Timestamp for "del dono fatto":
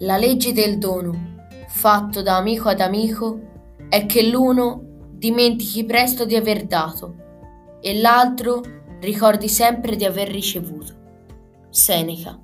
0.52-2.20